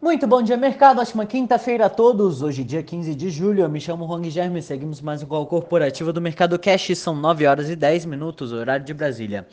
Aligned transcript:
Muito 0.00 0.28
bom 0.28 0.40
dia, 0.40 0.56
mercado. 0.56 1.00
Ótima 1.00 1.26
quinta-feira 1.26 1.86
a 1.86 1.90
todos. 1.90 2.40
Hoje, 2.40 2.62
dia 2.62 2.84
15 2.84 3.16
de 3.16 3.30
julho, 3.30 3.64
eu 3.64 3.68
me 3.68 3.80
chamo 3.80 4.04
Rong 4.04 4.30
Germe. 4.30 4.62
Seguimos 4.62 5.00
mais 5.00 5.24
um 5.24 5.26
call 5.26 5.44
corporativo 5.44 6.12
do 6.12 6.20
Mercado 6.20 6.56
Cash. 6.56 6.96
São 6.96 7.16
9 7.16 7.44
horas 7.48 7.68
e 7.68 7.74
10 7.74 8.04
minutos, 8.04 8.52
horário 8.52 8.84
de 8.84 8.94
Brasília. 8.94 9.44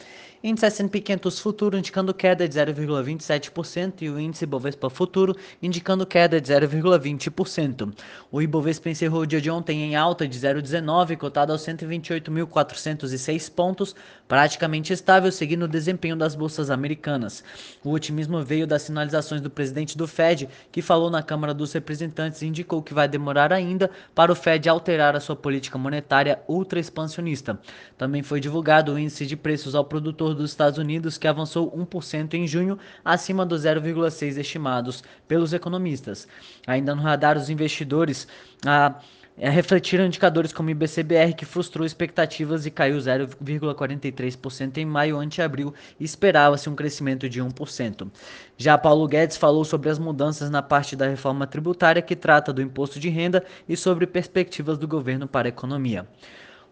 Índice 0.48 0.68
S&P 0.68 1.02
500 1.02 1.40
Futuro 1.40 1.76
indicando 1.76 2.14
queda 2.14 2.48
de 2.48 2.56
0,27% 2.56 4.04
e 4.04 4.10
o 4.12 4.20
índice 4.20 4.46
Bovespa 4.46 4.92
Futuro 4.92 5.36
indicando 5.60 6.06
queda 6.06 6.40
de 6.40 6.54
0,20%. 6.54 7.92
O 8.32 8.40
Ibovespa 8.44 8.92
encerrou 8.92 9.22
o 9.22 9.26
dia 9.26 9.42
de 9.42 9.50
ontem 9.50 9.82
em 9.82 9.96
alta 9.96 10.28
de 10.28 10.40
0,19, 10.40 11.18
cotado 11.18 11.52
aos 11.52 11.64
128.406 11.64 13.52
pontos, 13.52 13.96
praticamente 14.28 14.94
estável, 14.94 15.32
seguindo 15.32 15.64
o 15.64 15.68
desempenho 15.68 16.16
das 16.16 16.36
bolsas 16.36 16.70
americanas. 16.70 17.44
O 17.84 17.90
otimismo 17.90 18.44
veio 18.44 18.68
das 18.68 18.84
sinalizações 18.84 19.42
do 19.42 19.50
presidente 19.50 19.98
do 19.98 20.06
Fed, 20.06 20.48
que 20.72 20.80
falou 20.80 21.10
na 21.10 21.24
Câmara 21.24 21.56
dos 21.56 21.74
Representantes 21.74 22.44
e 22.44 22.46
indicou 22.46 22.84
que 22.84 22.94
vai 22.94 23.08
demorar 23.08 23.52
ainda 23.52 23.90
para 24.14 24.32
o 24.32 24.36
Fed 24.36 24.70
alterar 24.70 25.16
a 25.16 25.20
sua 25.20 25.36
política 25.36 25.80
monetária 25.80 26.40
ultra 26.48 26.80
expansionista. 26.80 27.60
Também 27.98 28.22
foi 28.22 28.40
divulgado 28.40 28.94
o 28.94 29.00
índice 29.00 29.26
de 29.26 29.36
preços 29.36 29.74
ao 29.74 29.84
produtor 29.84 30.35
dos 30.36 30.52
Estados 30.52 30.78
Unidos, 30.78 31.18
que 31.18 31.28
avançou 31.28 31.72
1% 31.72 32.34
em 32.36 32.46
junho, 32.46 32.78
acima 33.04 33.46
dos 33.46 33.64
0,6% 33.64 34.38
estimados 34.38 35.04
pelos 35.28 35.54
economistas. 35.54 36.28
Ainda 36.68 36.94
no 36.94 37.02
radar, 37.02 37.38
os 37.38 37.50
investidores. 37.50 38.28
A 38.66 39.00
é, 39.38 39.50
refletiram 39.50 40.06
indicadores 40.06 40.54
como 40.54 40.70
o 40.70 40.72
IBCBR, 40.72 41.34
que 41.34 41.44
frustrou 41.44 41.86
expectativas 41.86 42.66
e 42.66 42.72
caiu 42.72 42.98
0,43% 42.98 44.78
em 44.78 44.86
maio 44.86 45.18
ante 45.18 45.42
abril 45.42 45.74
esperava-se 46.00 46.70
um 46.70 46.76
crescimento 46.76 47.28
de 47.28 47.42
1%. 47.42 48.08
Já 48.58 48.78
Paulo 48.78 49.06
Guedes 49.08 49.36
falou 49.36 49.66
sobre 49.66 49.90
as 49.90 50.00
mudanças 50.00 50.50
na 50.50 50.62
parte 50.62 50.96
da 50.96 51.10
reforma 51.10 51.46
tributária 51.46 52.02
que 52.02 52.16
trata 52.16 52.54
do 52.54 52.62
imposto 52.62 52.98
de 52.98 53.10
renda 53.10 53.44
e 53.68 53.76
sobre 53.76 54.08
perspectivas 54.08 54.78
do 54.78 54.88
governo 54.88 55.28
para 55.28 55.48
a 55.48 55.50
economia. 55.50 56.08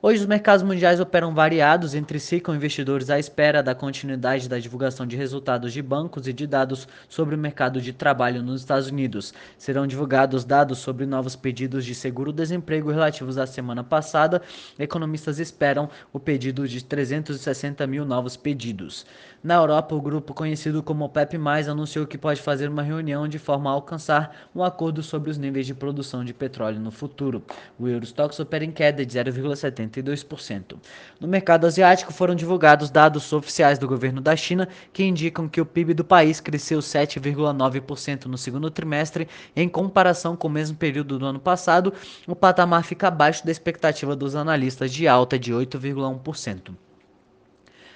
Hoje 0.05 0.19
os 0.19 0.25
mercados 0.25 0.63
mundiais 0.63 0.99
operam 0.99 1.33
variados 1.33 1.95
entre 1.95 2.19
si, 2.19 2.41
com 2.41 2.53
investidores 2.53 3.09
à 3.09 3.17
espera 3.17 3.63
da 3.63 3.73
continuidade 3.73 4.49
da 4.49 4.59
divulgação 4.59 5.07
de 5.07 5.15
resultados 5.15 5.71
de 5.71 5.81
bancos 5.81 6.27
e 6.27 6.33
de 6.33 6.45
dados 6.45 6.85
sobre 7.07 7.35
o 7.35 7.37
mercado 7.37 7.79
de 7.79 7.93
trabalho 7.93 8.43
nos 8.43 8.59
Estados 8.59 8.89
Unidos. 8.89 9.33
Serão 9.57 9.87
divulgados 9.87 10.43
dados 10.43 10.79
sobre 10.79 11.05
novos 11.05 11.37
pedidos 11.37 11.85
de 11.85 11.95
seguro-desemprego 11.95 12.91
relativos 12.91 13.37
à 13.37 13.47
semana 13.47 13.81
passada. 13.81 14.41
Economistas 14.77 15.39
esperam 15.39 15.89
o 16.11 16.19
pedido 16.19 16.67
de 16.67 16.83
360 16.83 17.87
mil 17.87 18.03
novos 18.03 18.35
pedidos. 18.35 19.05
Na 19.41 19.55
Europa, 19.55 19.95
o 19.95 20.01
grupo 20.01 20.33
conhecido 20.33 20.83
como 20.83 21.05
OPEP+, 21.05 21.37
anunciou 21.69 22.05
que 22.05 22.17
pode 22.17 22.41
fazer 22.41 22.67
uma 22.69 22.81
reunião 22.81 23.25
de 23.25 23.39
forma 23.39 23.69
a 23.69 23.73
alcançar 23.73 24.49
um 24.53 24.63
acordo 24.63 25.01
sobre 25.01 25.29
os 25.29 25.37
níveis 25.37 25.65
de 25.65 25.73
produção 25.73 26.25
de 26.25 26.33
petróleo 26.33 26.79
no 26.79 26.91
futuro. 26.91 27.41
O 27.79 27.87
Eurostox 27.87 28.37
opera 28.39 28.65
em 28.65 28.71
queda 28.71 29.05
de 29.05 29.17
0,70 29.17 29.92
42%. 30.01 30.77
No 31.19 31.27
mercado 31.27 31.67
asiático 31.67 32.11
foram 32.11 32.35
divulgados 32.35 32.89
dados 32.89 33.31
oficiais 33.31 33.77
do 33.77 33.87
governo 33.87 34.21
da 34.21 34.35
China 34.35 34.67
que 34.91 35.03
indicam 35.03 35.47
que 35.47 35.61
o 35.61 35.65
PIB 35.65 35.93
do 35.93 36.03
país 36.03 36.39
cresceu 36.39 36.79
7,9% 36.79 38.25
no 38.25 38.37
segundo 38.37 38.71
trimestre 38.71 39.27
em 39.55 39.69
comparação 39.69 40.35
com 40.35 40.47
o 40.47 40.51
mesmo 40.51 40.77
período 40.77 41.19
do 41.19 41.25
ano 41.25 41.39
passado. 41.39 41.93
O 42.27 42.35
patamar 42.35 42.83
fica 42.83 43.07
abaixo 43.07 43.45
da 43.45 43.51
expectativa 43.51 44.15
dos 44.15 44.35
analistas 44.35 44.91
de 44.91 45.07
alta 45.07 45.37
de 45.37 45.53
8,1%. 45.53 46.73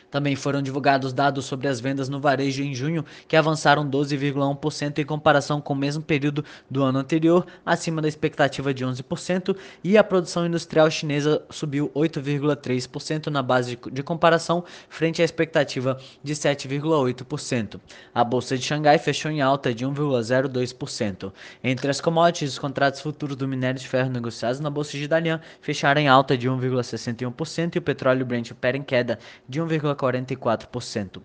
Também 0.10 0.36
foram 0.36 0.62
divulgados 0.62 1.12
dados 1.12 1.46
sobre 1.46 1.68
as 1.68 1.80
vendas 1.80 2.08
no 2.08 2.20
varejo 2.20 2.64
em 2.64 2.74
junho, 2.74 3.04
que 3.28 3.36
avançaram 3.36 3.88
12,1% 3.90 5.00
em 5.00 5.06
comparação 5.06 5.60
com 5.60 5.74
o 5.74 5.76
mesmo 5.76 6.02
período 6.02 6.46
do 6.70 6.82
ano 6.82 7.00
anterior, 7.00 7.46
acima 7.66 8.02
da 8.02 8.08
expectativa 8.08 8.74
de 8.74 8.86
11%, 8.86 9.56
e 9.84 9.98
a 9.98 10.04
produção 10.04 10.46
industrial 10.46 10.90
chinesa 10.90 11.42
subiu 11.50 11.92
8,3% 11.94 13.28
na 13.28 13.44
base 13.44 13.78
de 13.92 14.02
comparação, 14.04 14.64
frente 14.90 15.22
à 15.22 15.26
expectativa 15.26 16.00
de 16.24 16.34
7,8%. 16.34 17.80
A 18.14 18.24
bolsa 18.24 18.58
de 18.58 18.64
Xangai 18.64 18.98
fechou 18.98 19.30
em 19.30 19.42
alta 19.42 19.74
de 19.74 19.86
1,02%. 19.86 21.34
Entre 21.62 21.92
as 21.92 22.00
commodities, 22.00 22.54
os 22.54 22.60
contratos 22.60 23.02
futuros 23.02 23.36
do 23.36 23.48
minério 23.48 23.80
de 23.80 23.88
ferro 23.88 24.10
negociados 24.10 24.62
na 24.62 24.70
bolsa 24.70 24.98
de 24.98 25.08
Dalian 25.08 25.42
fecharam 25.60 26.00
em 26.00 26.08
alta 26.08 26.38
de 26.38 26.50
1,61% 26.50 27.76
e 27.76 27.80
o 27.80 27.82
petróleo 27.82 28.26
Brent 28.26 28.52
opera 28.52 28.78
em 28.78 28.84
queda 28.84 29.20
de 29.48 29.62
1,40%. 29.62 29.97
44%. 29.98 31.22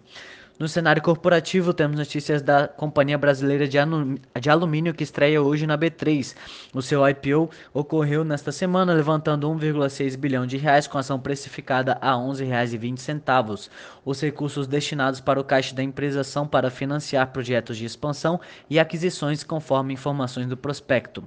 No 0.62 0.68
cenário 0.68 1.02
corporativo, 1.02 1.74
temos 1.74 1.98
notícias 1.98 2.40
da 2.40 2.68
Companhia 2.68 3.18
Brasileira 3.18 3.66
de 3.66 4.48
Alumínio 4.48 4.94
que 4.94 5.02
estreia 5.02 5.42
hoje 5.42 5.66
na 5.66 5.76
B3. 5.76 6.36
O 6.72 6.80
seu 6.80 7.02
IPO 7.08 7.50
ocorreu 7.74 8.22
nesta 8.22 8.52
semana, 8.52 8.92
levantando 8.92 9.50
1,6 9.50 10.16
bilhão 10.16 10.46
de 10.46 10.56
reais 10.56 10.86
com 10.86 10.98
ação 10.98 11.18
precificada 11.18 11.98
a 12.00 12.12
R$ 12.12 12.22
11,20. 12.28 13.70
Os 14.04 14.20
recursos 14.20 14.68
destinados 14.68 15.20
para 15.20 15.40
o 15.40 15.44
caixa 15.44 15.74
da 15.74 15.82
empresa 15.82 16.22
são 16.22 16.46
para 16.46 16.70
financiar 16.70 17.32
projetos 17.32 17.76
de 17.76 17.84
expansão 17.84 18.40
e 18.70 18.78
aquisições 18.78 19.42
conforme 19.42 19.94
informações 19.94 20.46
do 20.46 20.56
prospecto. 20.56 21.26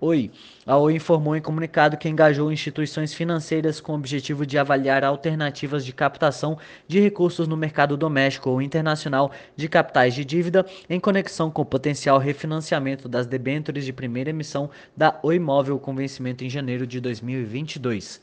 Oi, 0.00 0.30
a 0.64 0.76
Oi 0.76 0.94
informou 0.94 1.34
em 1.34 1.42
comunicado 1.42 1.96
que 1.96 2.08
engajou 2.08 2.52
instituições 2.52 3.12
financeiras 3.12 3.80
com 3.80 3.90
o 3.90 3.94
objetivo 3.96 4.46
de 4.46 4.56
avaliar 4.56 5.02
alternativas 5.02 5.84
de 5.84 5.92
captação 5.92 6.56
de 6.86 7.00
recursos 7.00 7.48
no 7.48 7.56
mercado 7.56 7.96
doméstico 7.96 8.48
ou 8.48 8.62
internacional 8.62 9.32
de 9.56 9.68
capitais 9.68 10.14
de 10.14 10.24
dívida 10.24 10.64
em 10.88 11.00
conexão 11.00 11.50
com 11.50 11.62
o 11.62 11.66
potencial 11.66 12.16
refinanciamento 12.16 13.08
das 13.08 13.26
debêntures 13.26 13.84
de 13.84 13.92
primeira 13.92 14.30
emissão 14.30 14.70
da 14.96 15.18
Oi 15.20 15.40
Móvel 15.40 15.80
com 15.80 15.96
vencimento 15.96 16.44
em 16.44 16.48
janeiro 16.48 16.86
de 16.86 17.00
2022. 17.00 18.20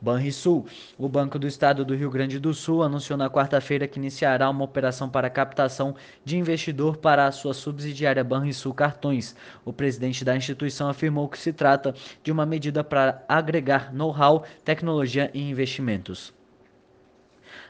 Banrisul. 0.00 0.66
O 0.98 1.08
Banco 1.08 1.38
do 1.38 1.46
Estado 1.46 1.84
do 1.84 1.94
Rio 1.94 2.10
Grande 2.10 2.38
do 2.38 2.52
Sul 2.52 2.82
anunciou 2.82 3.16
na 3.16 3.30
quarta-feira 3.30 3.88
que 3.88 3.98
iniciará 3.98 4.48
uma 4.50 4.64
operação 4.64 5.08
para 5.08 5.30
captação 5.30 5.94
de 6.24 6.36
investidor 6.36 6.96
para 6.96 7.26
a 7.26 7.32
sua 7.32 7.54
subsidiária 7.54 8.24
Banrisul 8.24 8.74
Cartões. 8.74 9.34
O 9.64 9.72
presidente 9.72 10.24
da 10.24 10.36
instituição 10.36 10.88
afirmou 10.88 11.28
que 11.28 11.38
se 11.38 11.52
trata 11.52 11.94
de 12.22 12.30
uma 12.30 12.46
medida 12.46 12.82
para 12.82 13.24
agregar 13.28 13.92
know-how, 13.92 14.44
tecnologia 14.64 15.30
e 15.32 15.50
investimentos. 15.50 16.34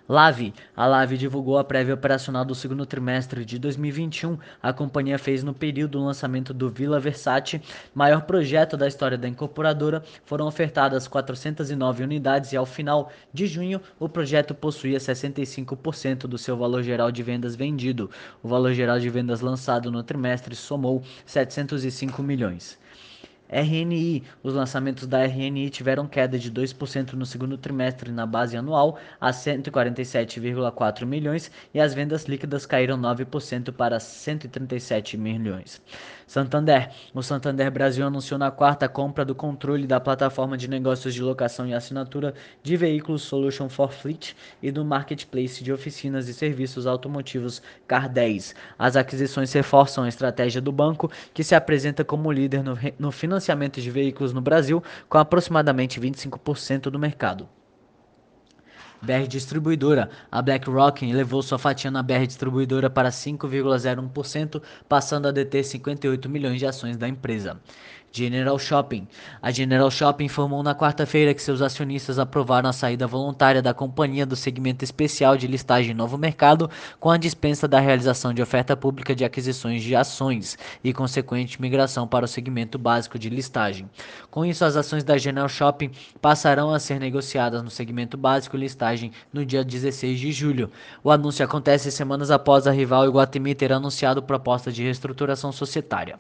Lave. 0.09 0.55
A 0.77 0.87
Lave 0.87 1.19
divulgou 1.19 1.59
a 1.59 1.65
prévia 1.65 1.95
operacional 1.95 2.45
do 2.45 2.55
segundo 2.55 2.87
trimestre 2.87 3.45
de 3.45 3.59
2021. 3.59 4.39
A 4.63 4.73
companhia 4.73 5.19
fez 5.19 5.43
no 5.43 5.53
período 5.53 5.99
o 5.99 6.05
lançamento 6.05 6.55
do 6.55 6.71
Vila 6.71 7.01
Versace, 7.01 7.61
maior 7.93 8.23
projeto 8.23 8.77
da 8.77 8.87
história 8.87 9.19
da 9.19 9.27
incorporadora. 9.27 10.05
Foram 10.25 10.47
ofertadas 10.47 11.09
409 11.09 12.05
unidades 12.05 12.53
e 12.53 12.57
ao 12.57 12.65
final 12.65 13.11
de 13.33 13.49
junho 13.49 13.81
o 13.99 14.09
projeto 14.09 14.55
possuía 14.55 14.99
65% 14.99 16.29
do 16.29 16.39
seu 16.39 16.57
valor 16.57 16.85
geral 16.85 17.11
de 17.11 17.25
vendas 17.25 17.57
vendido. 17.57 18.09
O 18.45 18.49
valor 18.49 18.73
geral 18.75 19.01
de 19.01 19.11
vendas 19.11 19.41
lançado 19.41 19.91
no 19.91 20.05
trimestre 20.05 20.55
somou 20.55 21.03
705 21.27 22.23
milhões. 22.23 22.79
RNI. 23.49 24.23
Os 24.43 24.55
lançamentos 24.55 25.07
da 25.07 25.25
RNI 25.25 25.71
tiveram 25.71 26.07
queda 26.07 26.39
de 26.39 26.51
2% 26.51 27.13
no 27.13 27.27
segundo 27.27 27.57
trimestre 27.57 28.11
na 28.11 28.27
base 28.27 28.57
anual 28.57 28.99
a 29.21 29.31
147,4 29.31 31.05
milhões 31.05 31.51
e 31.73 31.81
as 31.81 31.95
vendas 31.95 32.25
líquidas 32.25 32.67
caíram 32.67 32.99
9% 32.99 33.73
para 33.73 34.01
137 34.01 35.17
milhões. 35.17 35.81
Santander. 36.27 36.91
O 37.15 37.23
Santander 37.23 37.71
Brasil 37.71 38.05
anunciou 38.05 38.37
na 38.37 38.51
quarta 38.51 38.89
compra 38.89 39.25
do 39.25 39.33
controle 39.33 39.87
da 39.87 40.01
plataforma 40.01 40.57
de 40.57 40.69
negócios 40.69 41.15
de 41.15 41.23
locação 41.23 41.69
e 41.69 41.73
assinatura 41.73 42.35
de 42.65 42.77
veículos 42.77 43.23
Solution 43.23 43.69
for 43.69 43.93
Fleet 43.93 44.35
e 44.61 44.73
do 44.73 44.85
marketplace 44.85 45.63
de 45.63 45.73
oficinas 45.73 46.29
e 46.29 46.35
serviços 46.35 46.85
automotivos 46.85 47.63
Car 47.87 48.09
10. 48.09 48.57
As 48.77 48.97
aquisições 48.97 49.53
reforçam 49.53 50.03
a 50.03 50.09
estratégia 50.09 50.61
do 50.61 50.73
banco, 50.73 51.11
que 51.33 51.45
se 51.45 51.55
apresenta 51.55 52.05
como 52.05 52.33
líder 52.33 52.65
no, 52.65 52.77
no 52.99 53.13
financiamento 53.13 53.81
de 53.81 53.91
veículos 53.91 54.33
no 54.33 54.41
Brasil, 54.41 54.83
com 55.09 55.19
aproximadamente 55.19 56.01
25% 56.01 56.91
do 56.91 56.99
mercado. 56.99 57.49
BR 59.03 59.27
Distribuidora. 59.29 60.11
A 60.31 60.41
BlackRock 60.41 61.09
elevou 61.09 61.43
sua 61.43 61.59
fatia 61.59 61.91
na 61.91 62.03
BR 62.03 62.27
Distribuidora 62.27 62.89
para 62.89 63.11
5,01%, 63.11 64.63
passando 64.89 65.27
a 65.27 65.33
deter 65.33 65.65
58 65.65 66.29
milhões 66.29 66.59
de 66.59 66.67
ações 66.67 66.97
da 66.97 67.09
empresa. 67.09 67.61
General 68.17 68.59
Shopping. 68.59 69.07
A 69.43 69.51
General 69.51 69.91
Shopping 69.91 70.25
informou 70.25 70.63
na 70.63 70.75
quarta-feira 70.75 71.35
que 71.35 71.43
seus 71.43 71.61
acionistas 71.61 72.19
aprovaram 72.19 72.71
a 72.71 72.73
saída 72.73 73.07
voluntária 73.07 73.61
da 73.61 73.75
companhia 73.75 74.25
do 74.25 74.35
segmento 74.35 74.83
especial 74.83 75.37
de 75.37 75.47
listagem 75.47 75.93
Novo 75.93 76.17
Mercado 76.17 76.71
com 76.99 77.11
a 77.11 77.19
dispensa 77.19 77.69
da 77.69 77.79
realização 77.79 78.33
de 78.33 78.41
oferta 78.41 78.75
pública 78.75 79.15
de 79.15 79.23
aquisições 79.23 79.83
de 79.83 79.95
ações 79.95 80.57
e 80.83 80.95
consequente 80.95 81.61
migração 81.61 82.09
para 82.09 82.25
o 82.25 82.29
segmento 82.29 82.79
básico 82.79 83.19
de 83.19 83.29
listagem. 83.29 83.87
Com 84.31 84.47
isso, 84.47 84.65
as 84.65 84.77
ações 84.77 85.05
da 85.05 85.19
General 85.19 85.49
Shopping 85.49 85.91
passarão 86.19 86.73
a 86.73 86.79
ser 86.79 86.99
negociadas 86.99 87.63
no 87.63 87.71
segmento 87.71 88.17
básico 88.17 88.57
listagem 88.57 89.13
no 89.31 89.45
dia 89.45 89.63
16 89.63 90.19
de 90.19 90.33
julho. 90.33 90.71
O 91.05 91.11
anúncio 91.11 91.45
acontece 91.45 91.93
semanas 91.93 92.31
após 92.31 92.67
a 92.67 92.73
rival 92.73 93.05
Iguatemi 93.07 93.55
ter 93.55 93.75
anunciado 93.75 94.23
proposta 94.23 94.73
de 94.73 94.83
reestruturação 94.83 95.53
societária. 95.53 96.19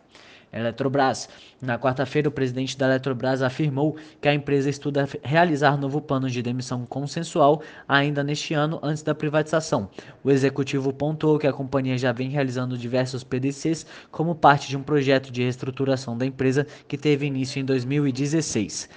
Eletrobras. 0.52 1.28
Na 1.60 1.78
quarta-feira, 1.78 2.28
o 2.28 2.32
presidente 2.32 2.76
da 2.76 2.86
Eletrobras 2.86 3.42
afirmou 3.42 3.96
que 4.20 4.28
a 4.28 4.34
empresa 4.34 4.70
estuda 4.70 5.08
realizar 5.22 5.76
novo 5.76 6.00
plano 6.00 6.30
de 6.30 6.42
demissão 6.42 6.86
consensual 6.86 7.62
ainda 7.88 8.22
neste 8.22 8.54
ano, 8.54 8.78
antes 8.82 9.02
da 9.02 9.14
privatização. 9.14 9.90
O 10.22 10.30
executivo 10.30 10.92
pontuou 10.92 11.38
que 11.38 11.46
a 11.46 11.52
companhia 11.52 11.98
já 11.98 12.12
vem 12.12 12.28
realizando 12.28 12.78
diversos 12.78 13.24
PDCs 13.24 13.86
como 14.10 14.34
parte 14.34 14.68
de 14.68 14.76
um 14.76 14.82
projeto 14.82 15.30
de 15.30 15.42
reestruturação 15.42 16.16
da 16.16 16.26
empresa 16.26 16.66
que 16.86 16.96
teve 16.96 17.26
início 17.26 17.60
em 17.60 17.64
2016. 17.64 18.88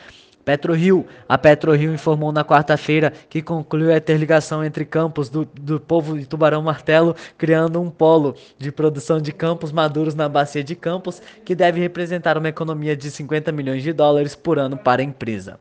PetroRio. 0.50 1.06
A 1.28 1.38
PetroRio 1.38 1.94
informou 1.94 2.32
na 2.32 2.44
quarta-feira 2.44 3.14
que 3.30 3.40
concluiu 3.40 3.94
a 3.94 3.98
interligação 3.98 4.64
entre 4.64 4.84
campos 4.84 5.30
do, 5.30 5.46
do 5.46 5.80
povo 5.80 6.18
de 6.18 6.26
Tubarão 6.26 6.64
Martelo, 6.64 7.16
criando 7.38 7.80
um 7.80 7.92
polo 7.92 8.36
de 8.58 8.72
produção 8.72 9.22
de 9.22 9.32
campos 9.32 9.72
maduros 9.72 10.16
na 10.16 10.28
bacia 10.28 10.64
de 10.64 10.76
Campos, 10.76 11.22
que 11.46 11.54
deve 11.54 11.80
representar 11.80 12.36
uma 12.36 12.50
economia 12.50 12.98
de 12.98 13.12
50 13.12 13.52
milhões 13.52 13.84
de 13.84 13.94
dólares 13.94 14.36
por 14.36 14.58
ano 14.58 14.76
para 14.76 15.04
a 15.04 15.06
empresa. 15.06 15.60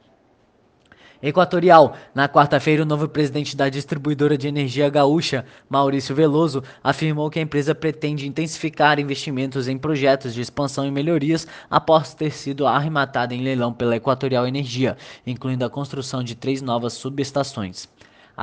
Equatorial. 1.20 1.97
Na 2.15 2.29
quarta-feira, 2.29 2.85
o 2.85 2.87
novo 2.87 3.09
presidente 3.09 3.56
da 3.56 3.69
distribuidora 3.69 4.38
de 4.38 4.47
energia 4.47 4.88
gaúcha, 4.88 5.44
Maurício 5.69 6.15
Veloso, 6.15 6.62
afirmou 6.82 7.29
que 7.29 7.41
a 7.41 7.43
empresa 7.43 7.75
pretende 7.75 8.29
intensificar 8.29 9.00
investimentos 9.00 9.67
em 9.67 9.76
projetos 9.76 10.32
de 10.32 10.41
expansão 10.41 10.87
e 10.87 10.93
melhorias 10.93 11.44
após 11.69 12.15
ter 12.15 12.31
sido 12.31 12.69
arrematada 12.69 13.35
em 13.35 13.43
leilão 13.43 13.73
pela 13.73 13.97
Equatorial 13.97 14.47
Energia, 14.47 14.97
incluindo 15.26 15.65
a 15.65 15.70
construção 15.70 16.23
de 16.23 16.37
três 16.37 16.62
novas 16.62 16.93
subestações. 16.93 17.88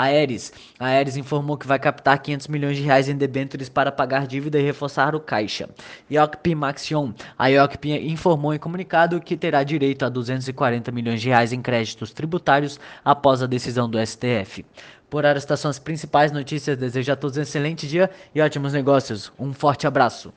Aeres. 0.03 0.51
A 0.79 0.87
Aeres 0.87 1.17
informou 1.17 1.57
que 1.57 1.67
vai 1.67 1.79
captar 1.79 2.19
500 2.19 2.47
milhões 2.47 2.77
de 2.77 2.83
reais 2.83 3.09
em 3.09 3.15
debêntures 3.15 3.69
para 3.69 3.91
pagar 3.91 4.27
dívida 4.27 4.59
e 4.59 4.63
reforçar 4.63 5.15
o 5.15 5.19
caixa. 5.19 5.69
Iocp 6.11 6.55
Maxion. 6.55 7.13
A 7.37 7.47
Iocp 7.47 7.85
informou 7.85 8.53
em 8.53 8.59
comunicado 8.59 9.19
que 9.19 9.37
terá 9.37 9.63
direito 9.63 10.03
a 10.03 10.09
240 10.09 10.91
milhões 10.91 11.21
de 11.21 11.29
reais 11.29 11.53
em 11.53 11.61
créditos 11.61 12.11
tributários 12.11 12.79
após 13.03 13.41
a 13.41 13.47
decisão 13.47 13.89
do 13.89 13.97
STF. 14.05 14.65
Por 15.09 15.25
hora, 15.25 15.37
estas 15.37 15.59
são 15.59 15.71
as 15.71 15.79
principais 15.79 16.31
notícias. 16.31 16.77
Desejo 16.77 17.11
a 17.11 17.15
todos 17.15 17.37
um 17.37 17.41
excelente 17.41 17.87
dia 17.87 18.09
e 18.33 18.41
ótimos 18.41 18.73
negócios. 18.73 19.31
Um 19.39 19.53
forte 19.53 19.87
abraço. 19.87 20.33